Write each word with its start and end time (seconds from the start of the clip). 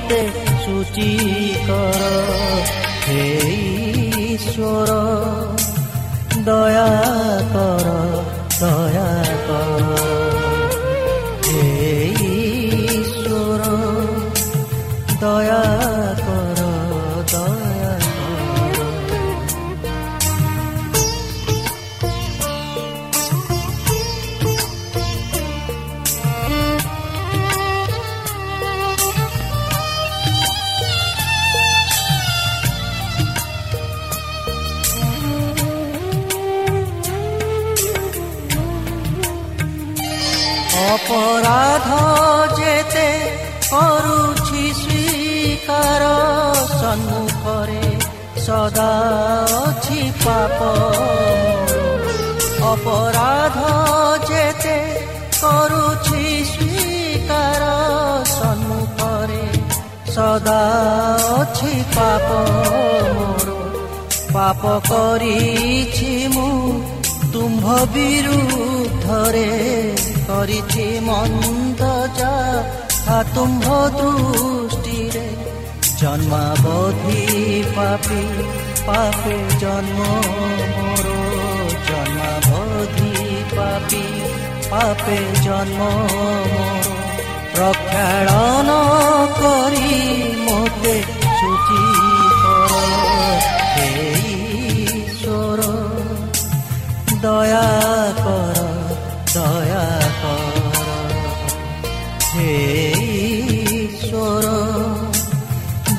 মতে 0.00 0.20
সূচি 0.64 1.10
কর 1.68 2.02
হে 3.06 3.26
ঈশ্বর 4.32 4.86
দয়া 6.44 6.92
কর 7.54 7.86
দয়া 8.60 9.12
কর 9.48 9.82
হে 11.46 11.66
ঈশ্বর 12.98 13.60
দয়া 15.20 15.79
ସଦା 48.51 48.85
ଅଛି 49.57 49.99
ପାପ 50.21 50.57
ଅପରାଧ 52.69 53.59
ଯେତେ 54.29 54.73
କରୁଛି 55.35 56.23
ସ୍ୱୀକାର 56.49 57.63
ସମ୍ମୁଖରେ 58.31 59.45
ସଦା 60.15 60.57
ଅଛି 61.37 61.73
ପାପ 61.95 62.27
ମୋର 63.13 63.49
ପାପ 64.33 64.75
କରିଛି 64.89 66.11
ମୁଁ 66.35 66.51
ତୁମ୍ଭ 67.33 67.65
ବିରୁଦ୍ଧରେ 67.95 69.49
କରିଛି 70.27 70.87
ମନ୍ଦ 71.07 71.81
ଯା 72.19 72.35
ତୁମ୍ଭ 73.33 73.67
ଦୃଷ୍ଟ 73.95 74.80
জন্মাবধি 76.01 77.63
পাপি, 77.75 78.43
পাপে 78.85 79.37
জন্ম 79.59 79.99
মোর। 80.77 81.05
জন্মাবধি 81.89 83.43
পাপি, 83.57 84.03
পাপে 84.69 85.17
জন্ম 85.43 85.83
মোর। 86.53 86.91
প্রক্ষণ 87.55 88.67
করি 89.39 90.23
মোতে 90.37 91.03
সূচি 91.39 91.83
কর। 92.43 92.81
দয়া 97.21 98.13
কর, 98.17 98.57
দয়া 99.33 99.60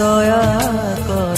দয়া 0.02 0.44
কর 1.08 1.31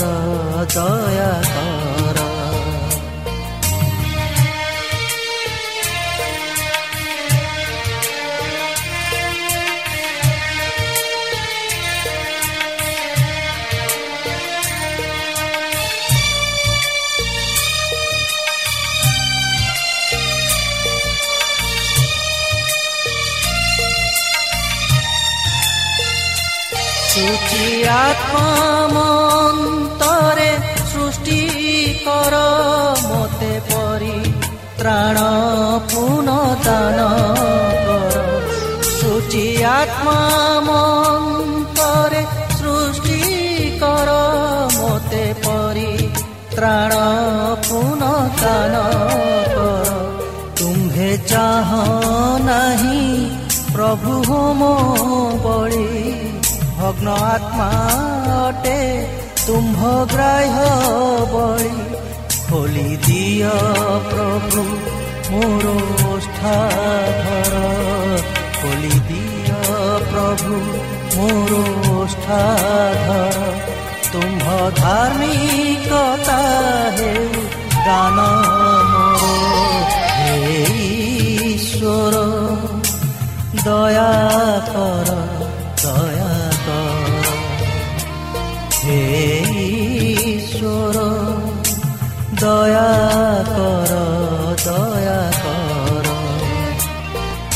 প্ৰভু 53.94 54.14
হোম 54.28 54.60
পৰি 55.42 55.88
ভগ্ন 56.78 57.08
আত্মাতে 57.26 58.78
তুম্ভ 59.46 59.78
গ্ৰাহ 60.12 60.56
পৰি 61.34 61.74
খোলি 62.46 62.90
দিয় 63.06 63.52
প্ৰভু 64.08 64.62
মোৰ 65.30 65.64
ওষ্ঠাধৰ 66.10 67.52
খোলি 68.58 68.96
দিয় 69.10 69.54
প্ৰভু 70.10 70.54
মোৰ 71.14 71.50
ওষ্ঠাধৰ 71.94 73.38
তুম্ভ 74.12 74.44
ধাৰ্মিকতা 74.80 76.40
হে 76.96 77.12
গান 77.86 78.18
মোৰ 78.90 79.22
হে 80.16 80.34
ঈশ্বৰ 81.54 82.14
দয়া 83.65 84.11
কর 84.73 85.09
দয়া 85.83 86.35
কর 86.65 87.11
হে 88.79 89.01
ঈশ্বর 90.29 90.95
দয়া 92.41 92.91
কর 93.49 93.91
দয়া 94.65 95.21
কর 95.43 96.05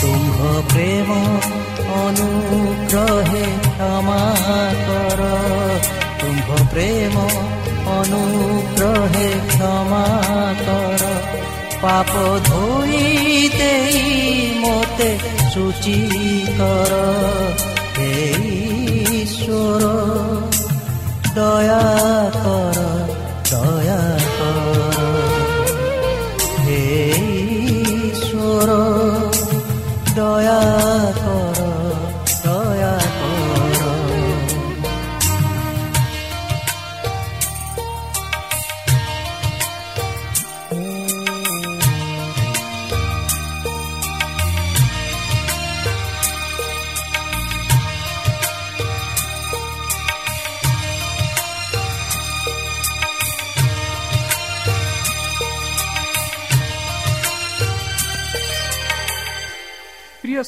তুম্ভ 0.01 0.37
প্রেম 0.69 1.09
অনুগ্রহে 2.03 3.45
ক্ষমা 3.67 4.23
কর 4.87 5.21
তুম্ভ 6.19 6.47
প্রেম 6.71 7.15
অনুগ্রহে 7.93 9.29
ক্ষমা 9.49 10.07
কর 10.59 11.01
পাপ 11.81 12.11
ধোই 12.45 12.97
দেই 13.59 13.97
মতে 14.63 15.09
সূচি 15.58 16.00
কর। 16.58 16.92
হে 17.98 18.12
ঈশ্বর 19.22 19.80
দয়া 21.34 21.86
কর। 22.44 23.07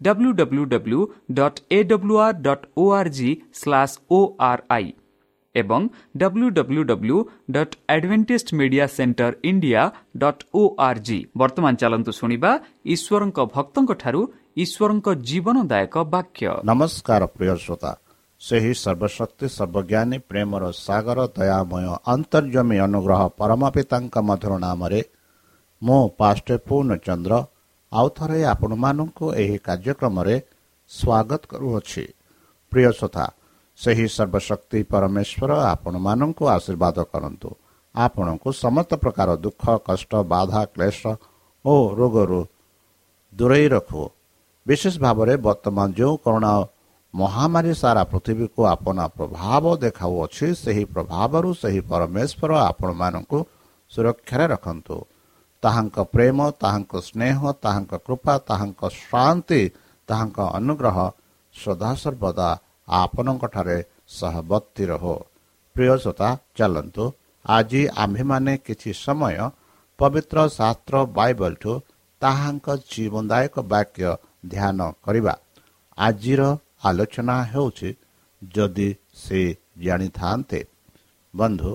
W 0.00 0.30
W 0.32 0.64
W 0.66 1.00
dot 1.32 1.58
A 1.70 1.82
W 1.90 2.16
R 2.18 2.38
dot 2.42 2.64
O 2.76 2.84
R 2.92 3.10
G 3.10 3.30
slash 3.54 3.98
O 4.10 4.20
R 4.46 4.62
I 4.70 4.88
ଏବଂ 5.54 5.82
W 6.16 6.48
W 6.56 6.82
W 6.84 7.18
dot 7.50 7.76
Adventist 7.88 8.48
Media 8.60 8.86
Center 8.96 9.32
India 9.50 9.82
dot 10.22 10.42
O 10.54 10.62
R 10.88 11.00
G 11.06 11.18
ବର୍ତ୍ତମାନ 11.36 11.72
ଚାଲନ୍ତୁ 11.82 12.12
ଶୁଣିବା 12.20 12.50
ଈଶ୍ୱରଙ୍କ 12.94 13.38
ଭକ୍ତଙ୍କଠାରୁ 13.54 14.20
ଈଶ୍ୱରଙ୍କ 14.64 15.06
ଜୀବନଦାୟକ 15.28 15.94
ବାକ୍ୟ 16.14 16.44
ନମସ୍କାର 16.70 17.22
ପ୍ରିୟ 17.34 17.54
ଶ୍ରୋତା 17.64 17.92
ସେହି 18.40 18.72
ସର୍ବଶକ୍ତି 18.76 19.46
ସର୍ବଜ୍ଞାନୀ 19.48 20.18
ପ୍ରେମର 20.30 20.64
ସାଗର 20.78 21.18
ଦୟାମୟ 21.36 21.86
ଅନ୍ତର୍ଜମୀ 22.14 22.78
ଅନୁଗ୍ରହ 22.86 23.22
ପରମ 23.40 23.62
ପିତାଙ୍କ 23.76 24.14
ମଧୁର 24.28 24.52
ନାମରେ 24.64 25.00
ମୁଁ 25.82 26.02
ପାଷ୍ଟ 26.18 26.48
ପୂର୍ଣ୍ଣଚନ୍ଦ୍ର 26.68 27.34
ଆଉ 27.98 28.08
ଥରେ 28.16 28.38
ଆପଣମାନଙ୍କୁ 28.52 29.26
ଏହି 29.42 29.56
କାର୍ଯ୍ୟକ୍ରମରେ 29.66 30.36
ସ୍ୱାଗତ 30.90 31.42
କରୁଅଛି। 31.52 32.04
ପ୍ରିୟ 32.72 32.90
ଶ୍ରୋତା 32.98 33.26
ସେହି 33.78 34.06
ସର୍ବଶକ୍ତି 34.16 34.80
ପରମେଶ୍ୱର 34.92 35.50
ଆପଣମାନଙ୍କୁ 35.74 36.44
ଆଶୀର୍ବାଦ 36.56 36.96
କରନ୍ତୁ। 37.12 37.50
ଆପଣଙ୍କୁ 37.94 38.48
ସମସ୍ତ 38.64 38.92
ପ୍ରକାର 39.02 39.28
ଦୁଃଖ 39.44 39.62
କଷ୍ଟ 39.88 40.12
ବାଧା 40.32 40.62
କ୍ଲେଶ 40.74 41.00
ଓ 41.64 41.74
ରୋଗରୁ 41.98 42.40
ଦୂରେଇ 43.32 43.66
ରଖୁ। 43.74 44.02
ବିଶେଷ 44.66 44.94
ଭାବରେ 45.04 45.34
ବର୍ତ୍ତମାନ 45.46 45.88
ଯେଉଁ 45.98 46.14
କରୋନା 46.24 46.52
ମହାମାରୀ 47.14 47.72
ସାରା 47.82 48.02
ପୃଥିବୀକୁ 48.12 48.60
ଆପଣା 48.74 49.04
ପ୍ରଭାବ 49.16 49.64
ଦେଖାଉଅଛି 49.84 50.46
ସେହି 50.62 50.84
ପ୍ରଭାବରୁ 50.94 51.48
ସେହି 51.62 51.80
ପରମେଶ୍ୱର 51.90 52.50
ଆପଣମାନଙ୍କୁ 52.70 53.38
ସୁରକ୍ଷାରେ 53.92 54.46
ରଖନ୍ତୁ। 54.54 54.96
ତାହାଙ୍କ 55.66 55.96
ପ୍ରେମ 56.14 56.38
ତାହାଙ୍କ 56.62 56.92
ସ୍ନେହ 57.08 57.38
ତାହାଙ୍କ 57.64 57.92
କୃପା 58.06 58.34
ତାହାଙ୍କ 58.48 58.82
ଶାନ୍ତି 58.98 59.62
ତାହାଙ୍କ 60.08 60.38
ଅନୁଗ୍ରହ 60.58 60.98
ସଦାସର୍ବଦା 61.54 62.48
ଆପଣଙ୍କଠାରେ 62.88 63.78
ସହବର୍ତ୍ତୀ 64.18 64.84
ରହୁ। 64.92 65.14
ପ୍ରିୟ 65.76 65.94
ଶ୍ରୋତା 66.02 66.28
ଚାଲନ୍ତୁ। 66.56 67.04
ଆଜି 67.44 67.82
ଆମ୍ଭେମାନେ 68.04 68.52
କିଛି 68.66 68.90
ସମୟ 69.04 69.36
ପବିତ୍ର 69.98 70.38
ଶାସ୍ତ୍ର 70.58 70.94
ବାଇବଲଠୁ 71.18 71.72
ତାହାଙ୍କ 72.22 72.66
ଜୀବନଦାୟକ 72.90 73.54
ବାକ୍ୟ 73.72 74.08
ଧ୍ୟାନ 74.52 74.78
କରିବା। 75.04 75.34
ଆଜିର 75.98 76.42
ଆଲୋଚନା 76.84 77.36
ହେଉଛି 77.52 77.90
ଯଦି 78.42 78.88
ସେ 79.14 79.40
ଜାଣିଥାନ୍ତେ। 79.84 80.60
ବନ୍ଧୁ 81.34 81.72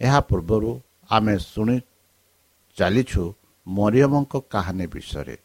ଏହା 0.00 0.20
ପୂର୍ବରୁ 0.28 0.70
ଆମେ 1.10 1.34
ଶୁଣି 1.50 1.76
ଚାଲିଛୁ 2.76 3.22
ମରିୟମଙ୍କ 3.66 4.32
କାହାଣୀ 4.52 4.86
ବିଷୟରେ। 4.86 5.36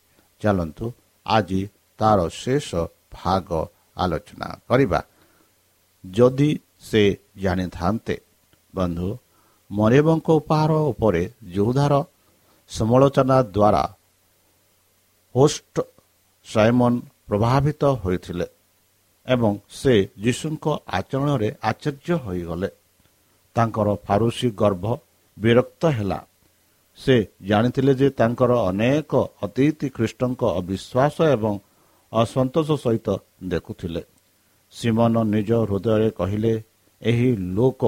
ଚାଲନ୍ତୁ 0.42 0.86
ଆଜି 1.26 1.62
ତାର 2.00 2.20
ଶେଷ 2.42 2.70
ଭାଗ 3.14 3.50
ଆଲୋଚନା 3.98 4.50
କରିବା। 4.68 5.00
ଯଦି 6.06 6.52
ସେ 6.82 7.04
ଜାଣିଥାନ୍ତେ 7.38 8.16
ବନ୍ଧୁ 8.76 9.10
ମରିୟମଙ୍କ 9.72 10.28
ଉପହାର 10.40 10.72
ଉପରେ 10.92 11.24
ଯୋଉଧାର 11.56 11.94
ସମାଲୋଚନା 12.70 13.38
ଦ୍ୱାରା 13.56 13.84
ହୋଷ୍ଟ 15.36 15.76
ସାଇମନ 16.46 16.94
ପ୍ରଭାବିତ 17.28 17.84
ହୋଇଥିଲେ 18.04 18.48
ଏବଂ 19.26 19.52
ସେ 19.70 19.94
ଯୀଶୁଙ୍କ 20.24 20.66
ଆଚରଣରେ 20.98 21.50
ଆଶ୍ଚର୍ଯ୍ୟ 21.64 22.16
ହୋଇଗଲେ। 22.26 22.70
ତାଙ୍କର 23.56 23.88
ଫାରୁସି 24.08 24.48
ଗର୍ଭ 24.62 24.86
ବିରକ୍ତ 25.38 25.84
ହେଲା। 25.98 26.20
ସେ 27.00 27.16
ଜାଣିଥିଲେ 27.42 27.94
ଯେ 27.96 28.08
ତାଙ୍କର 28.10 28.52
ଅନେକ 28.70 29.12
ଅତିଥି 29.44 29.88
ଖ୍ରୀଷ୍ଟଙ୍କ 29.96 30.42
ଅବିଶ୍ୱାସ 30.60 31.16
ଏବଂ 31.36 31.54
ଅସନ୍ତୋଷ 32.12 32.70
ସହିତ 32.84 33.08
ଦେଖୁଥିଲେ। 33.44 34.02
ସିମନ 34.74 35.16
ନିଜ 35.34 35.50
ହୃଦୟରେ 35.70 36.10
କହିଲେ 36.12 36.54
ଏହି 37.02 37.30
ଲୋକ 37.58 37.82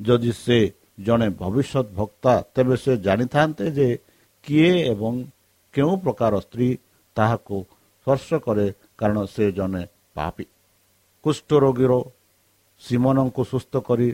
ଯଦି 0.00 0.32
ସେ 0.44 0.58
ଜଣେ 1.06 1.28
ଭବିଷ୍ୟତ 1.40 1.86
ଭକ୍ତା 1.98 2.32
ତେବେ 2.54 2.76
ସେ 2.76 2.92
ଜାଣିଥାନ୍ତେ 2.96 3.66
ଯେ 3.78 3.88
କିଏ 4.44 4.70
ଏବଂ 4.92 5.14
କେଉଁ 5.74 5.94
ପ୍ରକାର 6.04 6.32
ସ୍ତ୍ରୀ 6.40 6.68
ତାହାକୁ 7.16 7.56
ସ୍ପର୍ଶ 8.06 8.28
କରେ 8.46 8.66
କାରଣ 8.98 9.18
ସେ 9.34 9.44
ଜଣେ 9.58 9.82
ପାପି। 10.14 10.44
କୁଷ୍ଠରୋଗୀର 11.24 11.92
ସିମନଙ୍କୁ 12.82 13.42
ସୁସ୍ଥ 13.52 13.72
କରି 13.88 14.08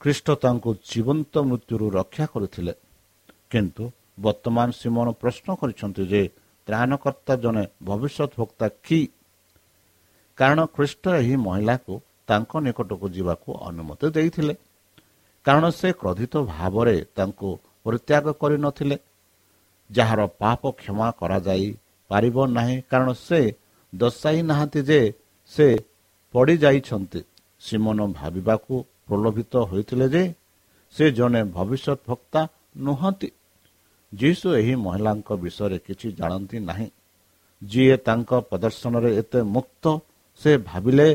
ଖ୍ରୀଷ୍ଟ 0.00 0.28
ତାଙ୍କୁ 0.42 0.70
ଜୀବନ୍ତ 0.90 1.34
ମୃତ୍ୟୁରୁ 1.48 1.86
ରକ୍ଷା 1.98 2.26
କରିଥିଲେ। 2.34 2.72
କିନ୍ତୁ 3.50 3.84
ବର୍ତ୍ତମାନ 4.18 4.68
ସିମନ 4.72 5.06
ପ୍ରଶ୍ନ 5.20 5.48
କରିଛନ୍ତି 5.60 6.04
ଯେ 6.06 6.22
ତ୍ରାଣକର୍ତ୍ତା 6.68 7.34
ଜଣେ 7.44 7.64
ଭବିଷ୍ୟତ 7.84 8.30
ଭକ୍ତା 8.36 8.66
କି 8.86 9.00
କାରଣ 10.38 10.60
ଖ୍ରୀଷ୍ଟ 10.74 11.04
ଏହି 11.20 11.36
ମହିଳାକୁ 11.46 11.94
ତାଙ୍କ 12.28 12.52
ନିକଟକୁ 12.64 13.06
ଯିବାକୁ 13.16 13.48
ଅନୁମତି 13.68 14.06
ଦେଇଥିଲେ 14.16 14.54
କାରଣ 15.46 15.64
ସେ 15.70 15.88
କ୍ରୋଧିତ 15.92 16.34
ଭାବରେ 16.50 16.96
ତାଙ୍କୁ 17.16 17.48
ପରିତ୍ୟାଗ 17.84 18.26
କରିନଥିଲେ 18.40 18.96
ଯାହାର 19.90 20.20
ପାପ 20.38 20.62
କ୍ଷମା 20.72 21.08
କରାଯାଇ 21.20 21.68
ପାରିବ 22.10 22.36
ନାହିଁ 22.48 22.76
କାରଣ 22.90 23.10
ସେ 23.18 23.40
ଦର୍ଶାଇ 23.92 24.38
ନାହାନ୍ତି 24.42 24.80
ଯେ 24.82 25.00
ସେ 25.52 25.66
ପଡ଼ିଯାଇଛନ୍ତି 26.34 27.20
ସିମନ 27.62 27.98
ଭାବିବାକୁ 28.12 28.74
ପ୍ରଲୋଭିତ 29.06 29.52
ହୋଇଥିଲେ 29.70 30.06
ଯେ 30.08 30.22
ସେ 30.94 31.04
ଜଣେ 31.12 31.40
ଭବିଷ୍ୟତ 31.56 31.98
ଭକ୍ତା 32.08 32.40
ନୁହନ୍ତି 32.78 33.28
ଯୀଶୁ 34.12 34.46
ଏହି 34.54 34.74
ମହିଳାଙ୍କ 34.74 35.28
ବିଷୟରେ 35.32 35.78
କିଛି 35.78 36.08
ଜାଣନ୍ତି 36.12 36.58
ନାହିଁ। 36.60 36.88
ଯିଏ 37.62 37.96
ତାଙ୍କ 37.96 38.30
ପ୍ରଦର୍ଶନରେ 38.50 39.10
ଏତେ 39.16 39.40
ମୁକ୍ତ 39.42 39.84
ସେ 40.40 40.52
ଭାବିଲେ 40.58 41.06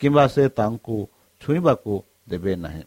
କିମ୍ବା 0.00 0.24
ସେ 0.26 0.44
ତାଙ୍କୁ 0.48 0.96
ଛୁଇଁବାକୁ 1.42 1.92
ଦେବେ 2.28 2.52
ନାହିଁ। 2.56 2.84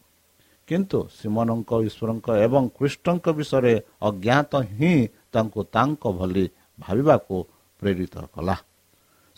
କିନ୍ତୁ 0.68 1.00
ସିମନଙ୍କ 1.18 1.72
ଈଶ୍ୱରଙ୍କ 1.88 2.28
ଏବଂ 2.46 2.64
କୃଷ୍ଣଙ୍କ 2.78 3.26
ବିଷୟରେ 3.30 3.74
ଅଜ୍ଞାତ 4.02 4.52
ହିଁ 4.72 4.94
ତାଙ୍କୁ 5.34 5.62
ତାଙ୍କ 5.76 6.04
ଭଳି 6.12 6.46
ଭାବିବାକୁ 6.80 7.36
ପ୍ରେରିତ 7.80 8.16
କଲା। 8.36 8.56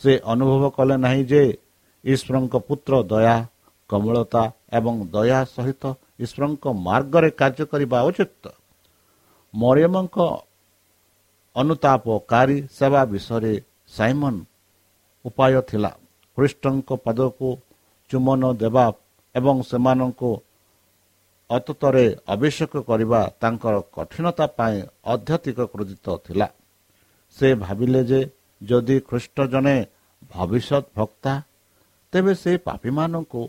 ସେ 0.02 0.12
ଅନୁଭବ 0.24 0.64
କଲେ 0.70 0.96
ନାହିଁ 0.98 1.24
ଯେ 1.26 1.44
ଈଶ୍ୱରଙ୍କ 2.06 2.56
ପୁତ୍ର 2.68 2.94
ଦୟା 3.04 3.36
କମଳତା 3.90 4.44
ଏବଂ 4.78 4.94
ଦୟା 5.12 5.40
ସହିତ 5.56 5.84
ଈଶ୍ୱରଙ୍କ 6.20 6.64
ମାର୍ଗରେ 6.88 7.30
କାର୍ଯ୍ୟ 7.32 7.66
କରିବା 7.66 7.98
ଉଚିତ। 8.04 8.44
ମରିୟମଙ୍କ 9.54 10.18
ଅନୁତାପକାରୀ 11.56 12.58
ସେବା 12.77 13.01
ବିଷୟରେ 13.12 13.54
ସାଇମନ 13.96 14.36
ଉପାୟ 15.25 15.54
ଥିଲା। 15.70 15.92
ଖ୍ରୀଷ୍ଟଙ୍କ 16.38 16.89
ପଦକୁ 17.06 17.50
ଚୁମନ 18.12 18.42
ଦେବା 18.62 18.86
ଏବଂ 19.36 19.56
ସେମାନଙ୍କୁ 19.70 20.32
ଅତୀତରେ 21.50 22.06
ଆବଶ୍ୟକ 22.34 22.74
କରିବା 22.89 23.22
ତାଙ୍କର 23.42 23.75
କଠିନତା 23.96 24.46
ପାଇଁ 24.58 24.77
ଅଧ୍ୟାତ୍ମିକ 25.13 25.60
କ୍ରୋଧିତ 25.74 26.06
ଥିଲା। 26.25 26.48
ସେ 27.38 27.48
ଭାବିଲେ 27.63 28.01
ଯେ 28.10 28.20
ଯଦି 28.62 28.98
ଖ୍ରୀଷ୍ଟ 29.10 29.38
ଜଣେ 29.54 29.77
ଭବିଷ୍ୟତ 30.34 30.86
ଭକ୍ତା 30.98 31.34
ତେବେ 32.13 32.34
ସେ 32.42 32.51
ପାପୀମାନଙ୍କୁ 32.68 33.42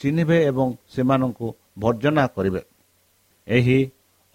ଚିହ୍ନିବେ 0.00 0.38
ଏବଂ 0.50 0.68
ସେମାନଙ୍କୁ 0.92 1.46
ବର୍ଜନା 1.78 2.24
କରିବେ। 2.36 2.62
ଏହି 3.46 3.78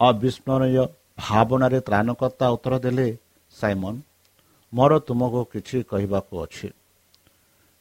ଅବିସ୍ମରଣୀୟ 0.07 0.83
ଭାବନାରେ 1.25 1.79
ତ୍ରାଣକର୍ତ୍ତା 1.87 2.45
ଉତ୍ତର 2.55 2.73
ଦେଲେ 2.85 3.07
ସାଇମନ 3.53 3.95
ମୋର 4.73 4.91
ତୁମକୁ 5.07 5.41
କିଛି 5.53 5.77
କହିବାକୁ 5.91 6.33
ଅଛି। 6.45 6.67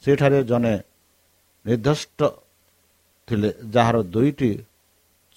ସେଠାରେ 0.05 0.41
ଜଣେ 0.51 0.75
ନିର୍ଦ୍ଦିଷ୍ଟ 1.65 2.21
ଥିଲେ 3.29 3.51
ଯାହାର 3.75 3.97
ଦୁଇଟି 4.15 4.51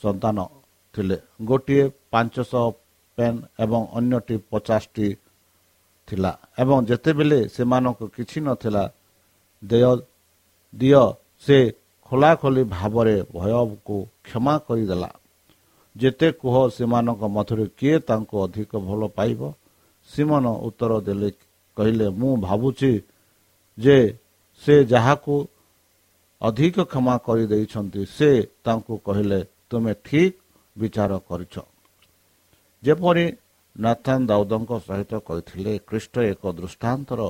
ସନ୍ତାନ 0.02 0.38
ଥିଲେ। 0.96 1.18
ଗୋଟିଏ 1.50 1.86
ପାଞ୍ଚଶହ 2.12 2.66
ପେନ୍ 3.18 3.40
ଏବଂ 3.64 3.82
ଅନ୍ୟଟି 3.98 4.36
ପଚାଶଟି 4.52 5.08
ଥିଲା। 6.08 6.32
ଏବଂ 6.62 6.78
ଯେତେବେଳେ 6.90 7.40
ସେମାନଙ୍କୁ 7.56 8.06
କିଛି 8.16 8.38
ନଥିଲା 8.48 8.84
ଦେୟ 9.64 9.94
ଦିଅ 10.74 11.04
ସେ 11.46 11.58
ଖୋଲାଖୋଲି 12.06 12.64
ଭାବରେ 12.76 13.16
ଭୟକୁ 13.36 13.98
କ୍ଷମା 14.26 14.54
କରିଦେଲା। 14.68 15.10
ଯେତେ 15.96 16.28
କୁହ 16.42 16.56
ସେମାନଙ୍କ 16.76 17.24
ମଧ୍ୟରୁ 17.38 17.66
କିଏ 17.80 17.98
ତାଙ୍କୁ 18.10 18.36
ଅଧିକ 18.46 18.72
ଭଲ 18.88 19.02
ପାଇବ? 19.18 19.42
ସିମନ 20.10 20.46
ଉତ୍ତର 20.68 20.92
ଦେଲେ 21.08 21.30
କହିଲେ 21.78 22.08
ମୁଁ 22.20 22.32
ଭାବୁଛି 22.48 22.92
ଯେ 23.78 23.98
ସେ 24.64 24.76
ଯାହାକୁ 24.86 25.34
ଅଧିକ 26.42 26.76
କ୍ଷମା 26.92 27.16
କରିଦେଇଛନ୍ତି 27.26 28.02
ସେ 28.18 28.30
ତାଙ୍କୁ 28.66 28.94
କହିଲେ 29.08 29.40
ତୁମେ 29.70 29.94
ଠିକ୍ 30.06 30.38
ବିଚାର 30.76 31.12
କରିଛ। 31.30 31.56
ଯେପରି 32.84 33.26
ନାଥାନ 33.76 34.20
ଦାଉଦଙ୍କ 34.30 34.72
ସହିତ 34.88 35.12
କହିଥିଲେ 35.28 35.74
ଖ୍ରୀଷ୍ଟ 35.88 36.16
ଏକ 36.32 36.44
ଦୃଷ୍ଟାନ୍ତର 36.60 37.22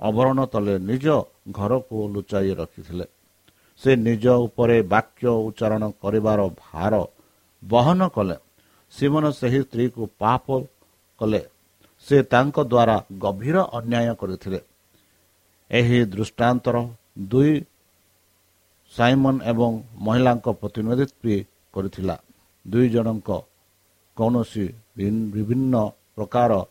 ଅବରଣ 0.00 0.38
ତଳେ 0.52 0.74
ନିଜ 0.90 1.06
ଘରକୁ 1.58 1.96
ଲୁଚାଇ 2.14 2.50
ରଖିଥିଲେ। 2.60 3.06
ସେ 3.80 3.90
ନିଜ 4.06 4.24
ଉପରେ 4.46 4.76
ବାକ୍ୟ 4.94 5.24
ଉଚ୍ଚାରଣ 5.46 5.82
କରିବାର 6.02 6.40
ଭାର 6.64 6.94
ବହନ 7.62 8.08
କଲେ। 8.08 8.36
ସିମନ 8.92 9.30
ସେହି 9.30 9.62
ସ୍ତ୍ରୀକୁ 9.62 10.08
ପାପ 10.18 10.64
କଲେ। 11.20 11.48
ସେ 12.06 12.22
ତାଙ୍କ 12.22 12.56
ଦ୍ୱାରା 12.72 12.96
ଗଭୀର 13.18 13.56
ଅନ୍ୟାୟ 13.78 14.14
କରିଥିଲେ। 14.20 14.60
ଏହି 15.70 16.04
ଦୃଷ୍ଟାନ୍ତର 16.04 16.88
ଦୁଇ 17.28 17.64
ସାଇମନ 18.92 19.42
ଏବଂ 19.42 19.82
ମହିଳାଙ୍କ 20.06 20.46
ପ୍ରତିନିଧିତ୍ୱ 20.60 21.44
କରିଥିଲା। 21.74 22.16
ଦୁଇ 22.66 22.88
ଜଣଙ୍କ 22.88 23.42
କୌଣସି 24.16 24.66
ବିଭିନ୍ନ 25.32 25.74
ପ୍ରକାର 26.16 26.66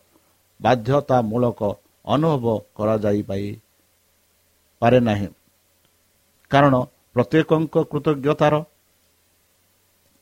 ବାଧ୍ୟତାମୂଳକ 0.60 1.60
ଅନୁଭବ 2.04 2.46
କରାଯାଇପାରେ 2.76 5.00
ନାହିଁ। 5.00 5.28
କାରଣ 6.50 6.74
ପ୍ରତ୍ୟେକଙ୍କ 7.14 7.74
କୃତଜ୍ଞତାର 7.90 8.54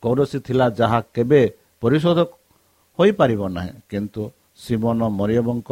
କୌଣସି 0.03 0.39
ଥିଲା 0.47 0.67
ଯାହା 0.81 0.99
କେବେ 1.15 1.41
ପରିଶୋଧ 1.83 2.19
ହୋଇପାରିବ 2.99 3.43
ନାହିଁ। 3.57 3.73
କିନ୍ତୁ 3.91 4.23
ସିମନ 4.65 5.01
ମରିୟମଙ୍କ 5.19 5.71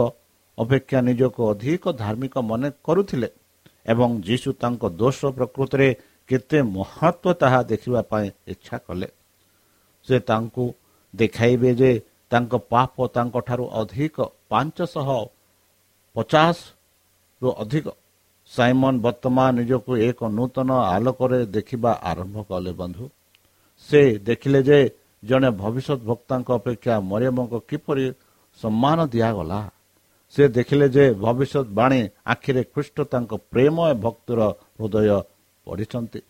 ଅପେକ୍ଷା 0.59 0.99
ନିଜକୁ 1.09 1.41
ଅଧିକ 1.53 1.85
ଧାର୍ମିକ 2.03 2.35
ମନେ 2.51 2.69
କରୁଥିଲେ 2.87 3.29
ଏବଂ 3.93 4.09
ଯୀଶୁ 4.29 4.49
ତାଙ୍କ 4.63 4.83
ଦୋଷ 5.01 5.21
ପ୍ରକୃତରେ 5.37 5.89
କେତେ 6.29 6.59
ମହତ୍ଵ 6.77 7.25
ତାହା 7.41 7.61
ଦେଖିବା 7.71 8.01
ପାଇଁ 8.11 8.27
ଇଚ୍ଛା 8.53 8.77
କଲେ। 8.87 9.09
ସେ 10.09 10.17
ତାଙ୍କୁ 10.29 10.65
ଦେଖାଇବେ 11.15 11.71
ଯେ 11.81 11.91
ତାଙ୍କ 12.33 12.53
ପାପ 12.73 12.95
ତାଙ୍କଠାରୁ 13.17 13.65
ଅଧିକ 13.81 14.17
ପାଞ୍ଚଶହ 14.51 15.09
ପଚାଶରୁ 16.17 17.49
ଅଧିକ। 17.63 17.87
ସାଇମନ 18.51 18.95
ବର୍ତ୍ତମାନ 19.05 19.47
ନିଜକୁ 19.59 19.93
ଏକ 20.09 20.21
ନୂତନ 20.39 20.71
ଆଲୋକରେ 20.95 21.39
ଦେଖିବା 21.57 21.93
ଆରମ୍ଭ 22.11 22.37
କଲେ 22.51 22.73
ବନ୍ଧୁ। 22.81 23.05
ସେ 23.85 24.01
ଦେଖିଲେ 24.29 24.61
ଯେ 24.69 24.79
ଜଣେ 25.23 25.51
ଭବିଷ୍ୟତ 25.63 26.01
ଭକ୍ତାଙ୍କ 26.09 26.49
ଅପେକ୍ଷା 26.61 26.95
ମରିୟମଙ୍କ 27.11 27.55
କିପରି 27.71 28.05
ସମ୍ମାନ 28.61 28.99
ଦିଆଗଲା। 29.15 29.61
ସେ 30.35 30.43
ଦେଖିଲେ 30.57 30.87
ଯେ 30.97 31.05
ଭବିଷ୍ୟତ 31.25 31.67
ବାଣୀ 31.79 32.01
ଆଖିରେ 32.33 32.63
ଖ୍ରୀଷ୍ଟ 32.73 32.97
ତାଙ୍କ 33.13 33.33
ପ୍ରେମ 33.53 33.77
ଭକ୍ତିର 34.05 34.41
ହୃଦୟ 34.79 35.09
ପଢ଼ିଛନ୍ତି 35.67 36.21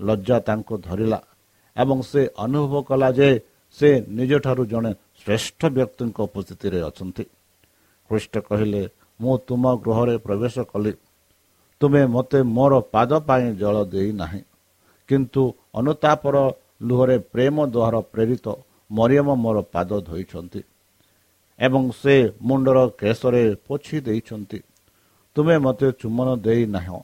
ଲଜ୍ଜା 0.00 0.36
ତାଙ୍କୁ 0.48 0.74
ଧରିଲା 0.88 1.18
ଏବଂ 1.76 1.98
ସେ 2.10 2.22
ଅନୁଭବ 2.44 2.74
କଲା 2.88 3.08
ଯେ 3.18 3.28
ସେ 3.76 3.88
ନିଜଠାରୁ 4.18 4.62
ଜଣେ 4.72 4.92
ଶ୍ରେଷ୍ଠ 5.20 5.60
ବ୍ୟକ୍ତିଙ୍କ 5.76 6.18
ଉପସ୍ଥିତିରେ 6.28 6.78
ଅଛନ୍ତି। 6.88 7.24
ଖ୍ରୀଷ୍ଟ 8.10 8.34
କହିଲେ 8.48 8.82
ମୁଁ 9.20 9.34
ତୁମ 9.46 9.64
ଗୃହରେ 9.84 10.14
ପ୍ରବେଶ 10.26 10.54
କଲି। 10.72 10.92
ତୁମେ 11.80 12.02
ମୋତେ 12.14 12.38
ମୋର 12.56 12.72
ପାଦ 12.94 13.10
ପାଇଁ 13.28 13.46
ଜଳ 13.60 13.76
ଦେଇନାହିଁ। 13.92 14.40
କିନ୍ତୁ 15.12 15.42
ଅନୁତାପର 15.78 16.36
ଲୁହରେ 16.88 17.16
ପ୍ରେମ 17.32 17.56
ଦ୍ୱାରା 17.74 18.00
ପ୍ରେରିତ 18.12 18.46
ମରିୟମ 18.90 19.28
ମୋର 19.44 19.56
ପାଦ 19.74 19.90
ଧୋଇଛନ୍ତି 20.08 20.60
ଏବଂ 21.58 21.82
ସେ 22.00 22.14
ମୁଣ୍ଡର 22.48 22.78
କେଶରେ 23.00 23.42
ପୋଛି 23.66 23.96
ଦେଇଛନ୍ତି। 24.06 24.58
ତୁମେ 25.36 25.56
ମୋତେ 25.64 25.88
ଚୁମନ 26.00 26.28
ଦେଇନାହଁ 26.44 26.98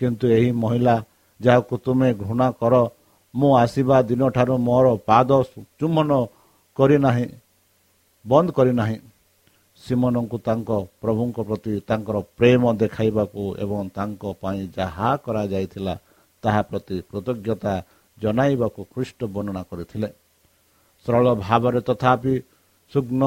କିନ୍ତୁ 0.00 0.26
ଏହି 0.36 0.50
ମହିଳା 0.62 0.96
ଯାହାକୁ 1.40 1.74
ତୁମେ 1.84 2.08
ଘୃଣା 2.22 2.48
କର 2.60 2.74
ମୁଁ 3.34 3.50
ଆସିବା 3.62 3.96
ଦିନଠାରୁ 4.08 4.54
ମୋର 4.68 4.86
ପାଦ 5.08 5.30
ଚୁମନ 5.78 6.10
କରିନାହିଁ 6.76 7.26
ବନ୍ଦ 8.24 8.48
କରିନାହିଁ 8.58 8.98
ସିମନଙ୍କୁ 9.80 10.36
ତାଙ୍କ 10.46 10.70
ପ୍ରଭୁଙ୍କ 11.02 11.36
ପ୍ରତି 11.48 11.72
ତାଙ୍କର 11.88 12.16
ପ୍ରେମ 12.38 12.62
ଦେଖାଇବାକୁ 12.82 13.42
ଏବଂ 13.64 13.78
ତାଙ୍କ 13.96 14.22
ପାଇଁ 14.42 14.60
ଯାହା 14.78 15.10
କରାଯାଇଥିଲା 15.24 15.94
ତାହା 16.42 16.62
ପ୍ରତି 16.68 16.96
କୃତଜ୍ଞତା 17.10 17.74
ଜଣାଇବାକୁ 18.18 18.80
ଖ୍ରୀଷ୍ଟ 18.92 19.20
ବର୍ଣ୍ଣନା 19.34 19.62
କରିଥିଲେ। 19.70 20.08
ସରଳ 21.06 21.26
ଭାବରେ 21.44 21.80
ତଥାପି 21.88 22.34
ସୁଗ୍ନ 22.92 23.22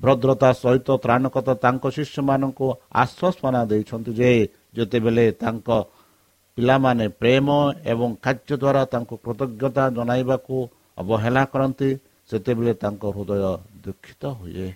ଭଦ୍ରତା 0.00 0.50
ସହିତ 0.62 0.88
ତ୍ରାଣକତା 1.04 1.54
ତାଙ୍କ 1.64 1.84
ଶିଷ୍ୟମାନଙ୍କୁ 1.96 2.66
ଆଶ୍ୱାସନା 3.02 3.60
ଦେଇଛନ୍ତି 3.70 4.10
ଯେ 4.20 4.30
ଯେତେବେଳେ 4.76 5.24
ତାଙ୍କ 5.42 5.68
ପିଲାମାନେ 6.58 7.06
ପ୍ରେମ 7.20 7.48
ଏବଂ 7.92 8.08
କାର୍ଯ୍ୟ 8.24 8.54
ଦ୍ୱାରା 8.62 8.82
ତାଙ୍କୁ 8.92 9.14
କୃତଜ୍ଞତା 9.24 9.84
ଜଣାଇବାକୁ 9.96 10.56
ଅବହେଳା 10.98 11.42
କରନ୍ତି 11.52 11.90
ସେତେବେଳେ 12.30 12.72
ତାଙ୍କ 12.82 13.02
ହୃଦୟ 13.16 13.44
ଦୁଃଖିତ 13.84 14.22
ହୁଏ। 14.38 14.68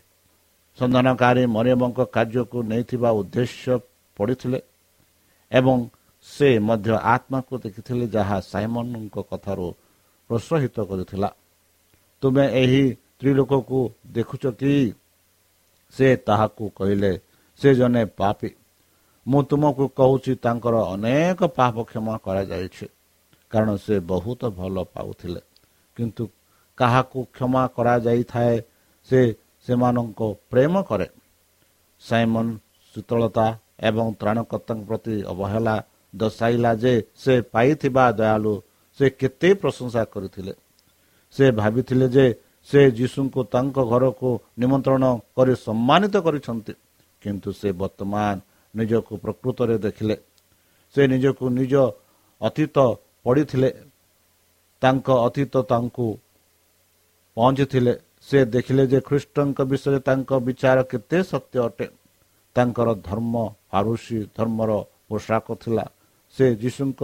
ସନ୍ଧାନକାରୀ 0.79 1.43
ମରିୟମଙ୍କ 1.57 1.99
କାର୍ଯ୍ୟକୁ 2.17 2.59
ନେଇଥିବା 2.71 3.11
ଉଦ୍ଦେଶ୍ୟ 3.21 3.67
ପଡ଼ିଥିଲେ 4.17 4.59
ଏବଂ 5.53 5.76
ସେ 6.25 6.49
ମଧ୍ୟ 6.59 6.90
ଆତ୍ମାକୁ 7.14 7.54
ଦେଖିଥିଲେ 7.59 8.07
ଯାହା 8.07 8.37
ସାଇମନଙ୍କ 8.40 9.16
କଥାରୁ 9.31 9.66
ପ୍ରୋତ୍ସାହିତ 10.31 10.76
କରିଥିଲା। 10.81 11.28
ତୁମେ 12.23 12.45
ଏହି 12.62 12.85
ସ୍ତ୍ରୀ 12.93 13.31
ଲୋକକୁ 13.35 13.78
ଦେଖୁଛ 14.12 14.45
କି? 14.61 14.95
ସେ 15.95 16.16
ତାହାକୁ 16.16 16.64
କହିଲେ 16.76 17.12
ସେ 17.61 17.75
ଜଣେ 17.75 18.04
ପାପି। 18.04 18.50
ମୁଁ 19.26 19.43
ତୁମକୁ 19.43 19.85
କହୁଛି 19.88 20.33
ତାଙ୍କର 20.35 20.75
ଅନେକ 20.95 21.40
ପାପ 21.59 21.75
କ୍ଷମା 21.85 22.14
କରାଯାଇଛି। 22.16 22.87
କାରଣ 23.50 23.71
ସେ 23.76 23.95
ବହୁତ 24.00 24.40
ଭଲ 24.45 24.76
ପାଉଥିଲେ। 24.95 25.40
କିନ୍ତୁ 25.97 26.23
କାହାକୁ 26.78 27.19
କ୍ଷମା 27.25 27.62
କରାଯାଇଥାଏ 27.66 28.57
ସେ 29.09 29.21
ସେମାନଙ୍କ 29.66 30.21
ପ୍ରେମ 30.50 30.75
କରେ। 30.83 31.09
ସାଇମନ 32.00 32.47
ଶୀତଳତା 32.95 33.47
ଏବଂ 33.81 34.07
ତ୍ରାଣକର୍ତ୍ତାଙ୍କ 34.21 34.85
ପ୍ରତି 34.87 35.14
ଅବହେଳା 35.23 35.75
ଦର୍ଶାଇଲା 36.14 36.71
ଯେ 36.83 36.94
ସେ 37.23 37.35
ପାଇଥିବା 37.54 38.04
ଦୟାଲୁ 38.18 38.54
ସେ 38.99 39.06
କେତେ 39.21 39.49
ପ୍ରଶଂସା 39.62 40.02
କରିଥିଲେ। 40.14 40.52
ସେ 41.35 41.44
ଭାବିଥିଲେ 41.61 42.06
ଯେ 42.16 42.26
ସେ 42.68 42.80
ଯୀଶୁଙ୍କୁ 42.99 43.40
ତାଙ୍କ 43.54 43.76
ଘରକୁ 43.92 44.30
ନିମନ୍ତ୍ରଣ 44.61 45.04
କରି 45.37 45.54
ସମ୍ମାନିତ 45.66 46.14
କରିଛନ୍ତି 46.26 46.73
କିନ୍ତୁ 47.23 47.50
ସେ 47.61 47.68
ବର୍ତ୍ତମାନ 47.80 48.37
ନିଜକୁ 48.75 49.12
ପ୍ରକୃତରେ 49.25 49.76
ଦେଖିଲେ। 49.78 50.16
ସେ 50.94 51.02
ନିଜକୁ 51.12 51.44
ନିଜ 51.59 51.75
ଅତୀତ 52.40 52.76
ପଡ଼ିଥିଲେ 53.25 53.71
ତାଙ୍କ 54.83 55.09
ଅତୀତ 55.26 55.54
ତାଙ୍କୁ 55.71 56.06
ପହଞ୍ଚିଥିଲେ। 57.37 57.94
ସେ 58.28 58.38
ଦେଖିଲେ 58.54 58.85
ଯେ 58.92 58.99
ଖ୍ରୀଷ୍ଟଙ୍କ 59.09 59.59
ବିଷୟରେ 59.71 59.99
ତାଙ୍କ 60.09 60.30
ବିଚାର 60.47 60.78
କେତେ 60.90 61.18
ସତ୍ୟ 61.30 61.56
ଅଟେ। 61.68 61.87
ତାଙ୍କର 62.56 62.88
ଧର୍ମ 63.09 63.35
ପାରୁଷୀ 63.71 64.18
ଧର୍ମର 64.37 64.71
ପୋଷାକ 65.09 65.47
ଥିଲା। 65.62 65.85
ସେ 66.35 66.45
ଯୀଶୁଙ୍କ 66.62 67.03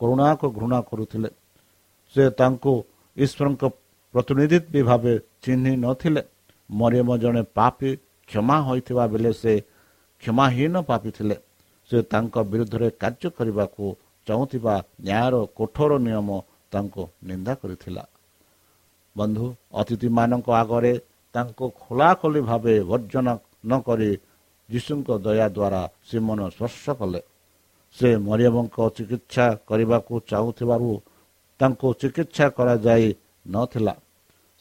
କରୁଣାକୁ 0.00 0.46
ଘୃଣା 0.58 0.78
କରୁଥିଲେ। 0.90 1.30
ସେ 2.14 2.22
ତାଙ୍କୁ 2.40 2.72
ଈଶ୍ୱରଙ୍କ 3.16 3.62
ପ୍ରତିନିଧିତ୍ୱ 4.14 4.86
ଭାବେ 4.88 5.14
ଚିହ୍ନି 5.42 5.72
ନଥିଲେ। 5.84 6.22
ମରିୟମ 6.70 7.08
ଜଣେ 7.22 7.42
ପାପି 7.58 7.90
କ୍ଷମା 8.28 8.56
ହୋଇଥିବା 8.66 9.04
ବେଳେ 9.12 9.32
ସେ 9.42 9.52
କ୍ଷମାହୀନ 10.22 10.74
ପାପି 10.88 11.10
ଥିଲେ। 11.16 11.36
ସେ 11.90 11.96
ତାଙ୍କ 12.12 12.34
ବିରୁଦ୍ଧରେ 12.50 12.88
କାର୍ଯ୍ୟ 13.02 13.28
କରିବାକୁ 13.38 13.84
ଚାହୁଁଥିବା 14.26 14.74
ନ୍ୟାୟର 15.06 15.34
କଠୋର 15.58 15.92
ନିୟମ 16.06 16.28
ତାଙ୍କୁ 16.72 17.02
ନିନ୍ଦା 17.28 17.52
କରିଥିଲା। 17.62 18.04
ବନ୍ଧୁ 19.16 19.46
ଅତିଥିମାନଙ୍କ 19.80 20.48
ଆଗରେ 20.62 20.92
ତାଙ୍କୁ 21.34 21.64
ଖୋଲାଖୋଲି 21.82 22.40
ଭାବେ 22.40 22.74
ବର୍ଜନ 22.90 23.26
ନ 23.64 23.72
କରି 23.86 24.10
ଯୀଶୁଙ୍କ 24.68 25.08
ଦୟା 25.24 25.46
ଦ୍ୱାରା 25.56 25.82
ସେ 26.08 26.16
ମନ 26.26 26.40
ସ୍ପର୍ଶ 26.56 26.84
କଲେ। 27.00 27.20
ସେ 27.96 28.08
ମରିୟମଙ୍କ 28.26 28.76
ଚିକିତ୍ସା 28.96 29.46
କରିବାକୁ 29.68 30.14
ଚାହୁଁଥିବାରୁ 30.30 30.90
ତାଙ୍କୁ 31.60 31.88
ଚିକିତ୍ସା 32.00 32.46
କରାଯାଇ 32.56 33.08
ନଥିଲା। 33.46 33.94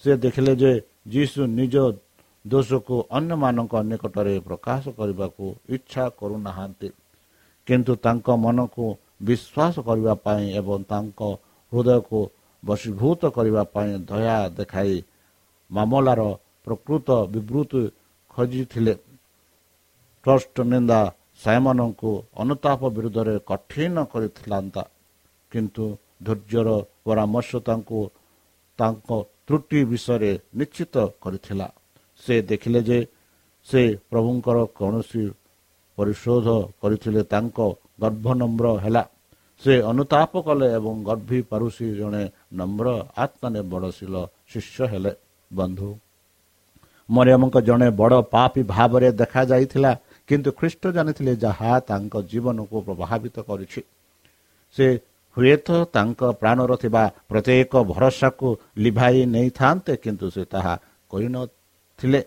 ସେ 0.04 0.12
ଦେଖିଲେ 0.24 0.54
ଯେ 0.56 0.72
ଯୀଶୁ 1.14 1.42
ନିଜ 1.60 1.76
ଦୋଷକୁ 2.46 2.96
ଅନ୍ୟମାନଙ୍କ 3.18 3.74
ନିକଟରେ 3.90 4.36
ପ୍ରକାଶ 4.40 4.84
କରିବାକୁ 5.00 5.46
ଇଚ୍ଛା 5.76 6.04
କରୁନାହାନ୍ତି। 6.20 6.90
କିନ୍ତୁ 7.68 7.94
ତାଙ୍କ 8.06 8.28
ମନକୁ 8.44 8.86
ବିଶ୍ୱାସ 9.28 9.76
କରିବା 9.88 10.14
ପାଇଁ 10.26 10.46
ଏବଂ 10.60 10.78
ତାଙ୍କ 10.92 11.20
ହୃଦୟକୁ 11.72 12.20
ବଶୀଭୂତ 12.64 13.22
କରିବା 13.36 13.64
ପାଇଁ 13.74 13.92
ଦୟା 14.10 14.38
ଦେଖାଇ 14.58 14.96
ମାମଲାର 15.72 16.22
ପ୍ରକୃତ 16.66 17.08
ବିବୃତ୍ତି 17.34 17.82
ଖୋଜିଥିଲେ। 18.34 18.94
ଟ୍ରଷ୍ଟ 20.26 20.56
ନିନ୍ଦା 20.72 21.00
ସାୟମାନଙ୍କୁ 21.46 22.12
ଅନୁତାପ 22.42 22.82
ବିରୁଦ୍ଧରେ 22.96 23.36
କଠିନ 23.50 23.96
କରିଥିଲା 24.14 24.60
କିନ୍ତୁ 25.52 25.86
ଧୈର୍ଯ୍ୟର 26.26 26.70
ପରାମର୍ଶ 27.06 27.52
ତାଙ୍କୁ 27.68 28.00
ତାଙ୍କ 28.80 29.10
ତ୍ରୁଟି 29.48 29.80
ବିଷୟରେ 29.92 30.32
ନିଶ୍ଚିତ 30.60 30.96
କରିଥିଲା। 31.24 31.68
ସେ 32.24 32.36
ଦେଖିଲେ 32.50 32.80
ଯେ 32.90 33.00
ସେ 33.68 33.82
ପ୍ରଭୁଙ୍କର 34.12 34.58
କୌଣସି 34.80 35.24
ପରିଶୋଧ 35.98 36.48
କରିଥିଲେ 36.82 37.22
ତାଙ୍କ 37.34 37.58
ଗର୍ଭ 38.02 38.28
ନମ୍ର 38.42 38.66
ହେଲା। 38.84 39.04
ସେ 39.64 39.74
ଅନୁତାପ 39.92 40.32
କଲେ 40.48 40.68
ଏବଂ 40.78 40.96
ଗର୍ଭୀ 41.10 41.40
ପାରୁଷୀ 41.52 41.88
ଜଣେ 42.00 42.24
ନମ୍ର 42.60 42.88
ଆତ୍ମନିର୍ଭରଶୀଳ 43.24 44.16
ଶିଷ୍ୟ 44.52 44.80
ହେଲେ। 44.92 45.12
ବନ୍ଧୁ 45.52 45.90
ମରିୟମଙ୍କ 47.10 47.56
ଜଣେ 47.68 47.88
ବଡ଼ 48.02 48.18
ପାପି 48.34 48.62
ଭାବରେ 48.74 49.10
ଦେଖାଯାଇଥିଲା। 49.22 49.92
କିନ୍ତୁ 50.30 50.50
ଖ୍ରୀଷ୍ଟ 50.52 50.84
ଜାଣିଥିଲେ 50.92 51.34
ଯାହା 51.36 51.72
ତାଙ୍କ 51.90 52.14
ଜୀବନକୁ 52.32 52.78
ପ୍ରଭାବିତ 52.88 53.36
କରିଛି। 53.50 53.82
ସେ 54.76 54.86
ହୁଏତ 55.38 55.68
ତାଙ୍କ 55.96 56.22
ପ୍ରାଣର 56.42 56.72
ଥିବା 56.84 57.04
ପ୍ରତ୍ୟେକ 57.30 57.74
ଭରସାକୁ 57.92 58.48
ଲିଭାଇ 58.78 59.20
ନେଇଥାନ୍ତେ 59.26 59.94
କିନ୍ତୁ 60.04 60.28
ସେ 60.36 60.44
ତାହା 60.54 60.74
କରିନଥିଲେ। 61.12 62.22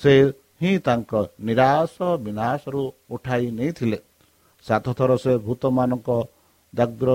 ସେ 0.00 0.12
ହିଁ 0.60 0.72
ତାଙ୍କ 0.78 1.12
ନିରାଶ 1.40 1.94
ବିନାଶରୁ 2.24 2.82
ଉଠାଇ 3.10 3.44
ନେଇଥିଲେ। 3.50 3.98
ସାତଥର 4.66 5.10
ସେ 5.16 5.32
ଭୂତମାନଙ୍କ 5.38 6.08
ଦାଗ୍ର 6.74 7.08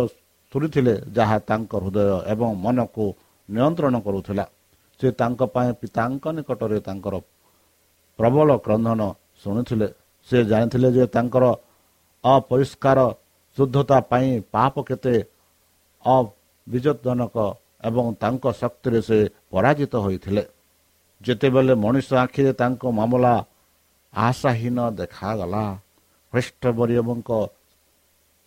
ଶୁଣିଥିଲେ 0.54 0.94
ଯାହା 1.16 1.38
ତାଙ୍କ 1.50 1.72
ହୃଦୟ 1.84 2.08
ଏବଂ 2.34 2.50
ମନକୁ 2.56 3.06
ନିୟନ୍ତ୍ରଣ 3.50 3.96
କରୁଥିଲା। 4.06 4.46
ସେ 5.00 5.08
ତାଙ୍କ 5.20 5.42
ପାଇଁ 5.54 5.70
ପିତାଙ୍କ 5.82 6.24
ନିକଟରେ 6.38 6.80
ତାଙ୍କର 6.88 7.16
ପ୍ରବଳ 8.20 8.50
କ୍ରନ୍ଧନ 8.66 9.02
ଶୁଣିଥିଲେ। 9.44 9.88
ସେ 10.28 10.38
ଜାଣିଥିଲେ 10.52 10.90
ଯେ 10.98 11.06
ତାଙ୍କର 11.16 11.46
ଅପରିଷ୍କାର 12.24 13.00
ଶୁଦ୍ଧତା 13.58 13.98
ପାଇଁ 14.12 14.30
ପାପ 14.54 14.74
କେତେ 14.88 15.16
ଅବିଜନକ 16.06 17.36
ଏବଂ 17.88 18.06
ତାଙ୍କ 18.22 18.46
ଶକ୍ତିରେ 18.62 19.00
ସେ 19.08 19.18
ପରାଜିତ 19.52 19.94
ହୋଇଥିଲେ। 20.06 20.44
ଯେତେବେଳେ 21.22 21.74
ମଣିଷ 21.84 22.10
ଆଖିରେ 22.24 22.52
ତାଙ୍କ 22.62 22.82
ମାମଲା 23.00 23.34
ଆଶାହୀନ 24.14 24.78
ଦେଖାଗଲା 25.00 25.64
ଖ୍ରୀଷ୍ଟବରୀୟଙ୍କ 26.34 27.30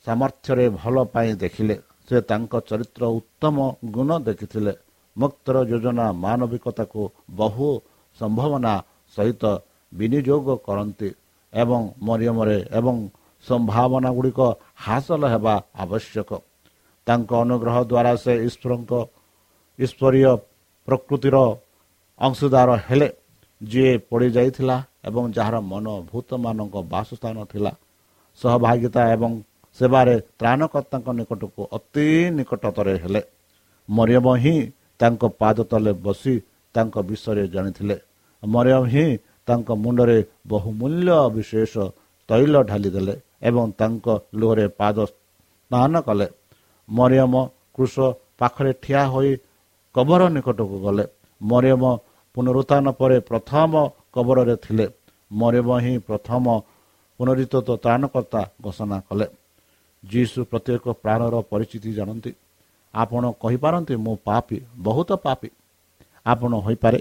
ସାମର୍ଥ୍ୟରେ 0.07 0.67
ଭଲ 0.81 0.97
ପାଇଁ 1.13 1.31
ଦେଖିଲେ 1.43 1.77
ସେ 2.09 2.17
ତାଙ୍କ 2.31 2.53
ଚରିତ୍ର 2.69 3.03
ଉତ୍ତମ 3.19 3.57
ଗୁଣ 3.95 4.11
ଦେଖିଥିଲେ। 4.29 4.73
ମୁକ୍ତର 5.17 5.57
ଯୋଜନା 5.71 6.07
ମାନବିକତାକୁ 6.25 7.03
ବହୁ 7.39 7.69
ସମ୍ଭାବନା 8.17 8.73
ସହିତ 9.17 9.45
ବିନିଯୋଗ 9.99 10.47
କରନ୍ତି 10.67 11.09
ଏବଂ 11.53 11.81
ମରିୟମରେ 12.07 12.59
ଏବଂ 12.79 12.97
ସମ୍ଭାବନା 13.45 14.11
ଗୁଡ଼ିକ 14.17 14.41
ହାସଲ 14.85 15.23
ହେବା 15.33 15.55
ଆବଶ୍ୟକ। 15.83 16.31
ତାଙ୍କ 17.07 17.31
ଅନୁଗ୍ରହ 17.45 17.77
ଦ୍ୱାରା 17.91 18.13
ସେ 18.25 18.33
ଈଶ୍ୱରଙ୍କ 18.49 18.93
ଈଶ୍ୱରୀୟ 19.79 20.31
ପ୍ରକୃତିର 20.89 21.37
ଅଂଶୀଦାର 22.21 22.71
ହେଲେ 22.87 23.09
ଯିଏ 23.61 23.93
ପଡ଼ିଯାଇଥିଲା 24.11 24.77
ଏବଂ 25.09 25.25
ଯାହାର 25.37 25.57
ମନ 25.71 25.87
ଭୂତମାନଙ୍କ 26.11 26.75
ବାସସ୍ଥାନ 26.93 27.37
ଥିଲା। 27.53 27.73
ସହଭାଗିତା 28.41 29.03
ଏବଂ 29.15 29.31
ସେବାରେ 29.79 30.15
ତ୍ରାଣକର୍ତ୍ତାଙ୍କ 30.41 31.09
ନିକଟକୁ 31.19 31.63
ଅତି 31.77 32.07
ନିକଟତରେ 32.37 32.95
ହେଲେ। 33.03 33.23
ମରିୟମ 33.89 34.27
ହିଁ 34.43 34.57
ତାଙ୍କ 35.01 35.23
ପାଦ 35.41 35.57
ତଳେ 35.71 35.93
ବସି 36.05 36.35
ତାଙ୍କ 36.75 36.95
ବିଷୟରେ 37.09 37.45
ଜାଣିଥିଲେ। 37.55 37.97
ମରିୟମ 38.43 38.83
ହିଁ 38.93 39.07
ତାଙ୍କ 39.49 39.69
ମୁଣ୍ଡରେ 39.83 40.19
ବହୁମୂଲ୍ୟ 40.47 41.11
ବିଶେଷ 41.35 41.73
ତୈଳ 42.29 42.55
ଢାଲିଦେଲେ 42.63 43.15
ଏବଂ 43.43 43.67
ତାଙ୍କ 43.79 44.07
ଲୁହରେ 44.35 44.67
ପାଦ 44.79 44.97
ସ୍ନାନ 45.07 45.95
କଲେ। 46.01 46.27
ମରିୟମ 46.89 47.35
କୃଷ 47.75 47.95
ପାଖରେ 48.39 48.73
ଠିଆ 48.83 49.03
ହୋଇ 49.07 49.33
କବର 49.95 50.23
ନିକଟକୁ 50.29 50.77
ଗଲେ। 50.81 51.05
ମରିୟମ 51.41 51.85
ପୁନରୁତ୍ଥାନ 52.37 52.87
ପରେ 52.91 53.17
ପ୍ରଥମ 53.21 53.73
କବରରେ 54.15 54.57
ଥିଲେ। 54.57 54.87
ମରିୟମ 55.31 55.69
ହିଁ 55.81 55.95
ପ୍ରଥମ 55.99 56.45
ପୁନରିତ 57.21 57.55
ତ୍ରାଣକର୍ତ୍ତା 57.85 58.41
ଘୋଷଣା 58.65 58.99
କଲେ। 59.09 59.27
ଯୀଶୁ 60.03 60.39
ପ୍ରତ୍ୟେକ 60.51 60.85
ପ୍ରାଣର 61.03 61.35
ପରିଚିତି 61.51 61.91
ଜାଣନ୍ତି। 61.95 62.33
ଆପଣ 62.95 63.23
କହିପାରନ୍ତି 63.43 63.95
ମୁଁ 63.97 64.17
ପାପି 64.25 64.59
ବହୁତ 64.79 65.11
ପାପି। 65.25 65.49
ଆପଣ 66.27 66.53
ହୋଇପାରେ? 66.57 67.01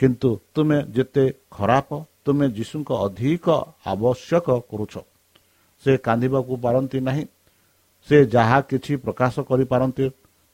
କିନ୍ତୁ 0.00 0.30
ତୁମେ 0.54 0.78
ଯେତେ 0.94 1.24
ଖରାପ 1.56 1.88
ତୁମେ 2.24 2.46
ଯୀଶୁଙ୍କ 2.56 2.90
ଅଧିକ 3.06 3.46
ଆବଶ୍ୟକ 3.92 4.46
କରୁଛ। 4.70 4.94
ସେ 5.84 5.92
କାନ୍ଦିବାକୁ 6.06 6.52
ପାରନ୍ତି 6.64 6.98
ନାହିଁ 7.08 7.24
ସେ 8.08 8.16
ଯାହା 8.34 8.58
କିଛି 8.70 8.92
ପ୍ରକାଶ 9.04 9.34
କରିପାରନ୍ତି 9.50 10.04